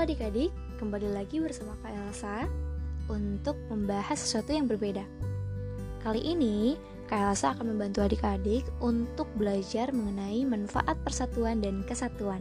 [0.00, 0.48] adik-adik,
[0.80, 2.48] kembali lagi bersama Kak Elsa
[3.12, 5.04] untuk membahas sesuatu yang berbeda.
[6.00, 12.40] Kali ini, Kak Elsa akan membantu adik-adik untuk belajar mengenai manfaat persatuan dan kesatuan.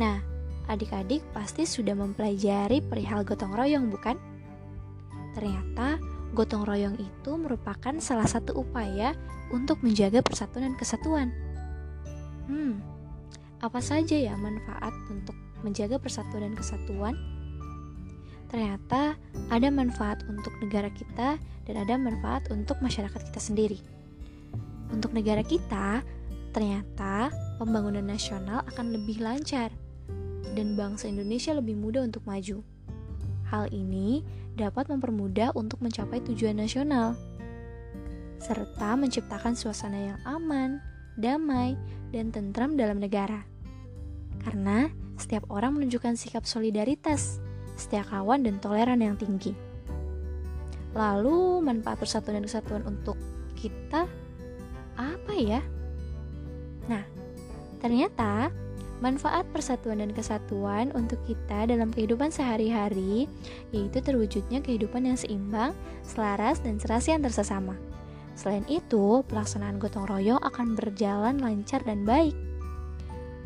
[0.00, 0.24] Nah,
[0.64, 4.16] adik-adik pasti sudah mempelajari perihal gotong royong, bukan?
[5.36, 6.00] Ternyata,
[6.32, 9.12] gotong royong itu merupakan salah satu upaya
[9.52, 11.28] untuk menjaga persatuan dan kesatuan.
[12.48, 12.80] Hmm,
[13.60, 17.14] apa saja ya manfaat untuk menjaga persatuan dan kesatuan,
[18.50, 19.14] ternyata
[19.48, 23.78] ada manfaat untuk negara kita dan ada manfaat untuk masyarakat kita sendiri.
[24.90, 26.02] Untuk negara kita,
[26.50, 27.30] ternyata
[27.62, 29.70] pembangunan nasional akan lebih lancar
[30.58, 32.62] dan bangsa Indonesia lebih mudah untuk maju.
[33.50, 34.26] Hal ini
[34.58, 37.14] dapat mempermudah untuk mencapai tujuan nasional,
[38.42, 40.82] serta menciptakan suasana yang aman,
[41.14, 41.78] damai,
[42.10, 43.46] dan tentram dalam negara.
[44.42, 44.90] Karena
[45.20, 47.38] setiap orang menunjukkan sikap solidaritas,
[47.76, 49.52] setia kawan, dan toleran yang tinggi.
[50.96, 53.14] Lalu, manfaat persatuan dan kesatuan untuk
[53.54, 54.08] kita
[54.96, 55.60] apa ya?
[56.88, 57.04] Nah,
[57.78, 58.50] ternyata
[58.98, 63.30] manfaat persatuan dan kesatuan untuk kita dalam kehidupan sehari-hari
[63.70, 65.72] yaitu terwujudnya kehidupan yang seimbang,
[66.02, 67.78] selaras, dan serasi antar sesama.
[68.34, 72.32] Selain itu, pelaksanaan gotong royong akan berjalan lancar dan baik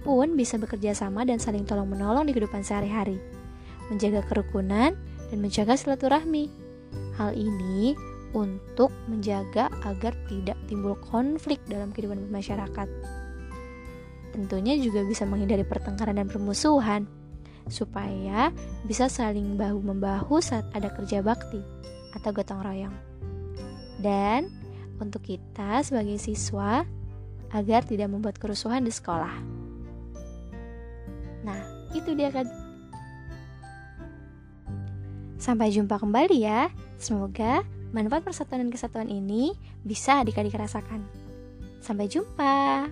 [0.05, 3.17] pun bisa bekerja sama dan saling tolong-menolong di kehidupan sehari-hari,
[3.89, 4.93] menjaga kerukunan
[5.33, 6.53] dan menjaga silaturahmi.
[7.17, 7.97] Hal ini
[8.37, 12.87] untuk menjaga agar tidak timbul konflik dalam kehidupan masyarakat.
[14.35, 17.07] Tentunya juga bisa menghindari pertengkaran dan permusuhan,
[17.71, 18.53] supaya
[18.85, 21.63] bisa saling bahu-membahu saat ada kerja bakti
[22.13, 22.97] atau gotong royong.
[24.03, 24.51] Dan
[24.99, 26.83] untuk kita sebagai siswa,
[27.55, 29.64] agar tidak membuat kerusuhan di sekolah.
[31.45, 31.61] Nah,
[31.93, 32.49] itu dia kan.
[35.37, 36.73] Sampai jumpa kembali ya.
[36.97, 37.63] Semoga
[37.93, 39.53] manfaat persatuan dan kesatuan ini
[39.85, 41.05] bisa adik-adik rasakan.
[41.85, 42.89] Sampai jumpa.